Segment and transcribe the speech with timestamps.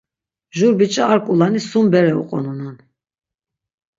[0.57, 2.75] Jur bič̣i ar ƙulani, sum bere uqonunan.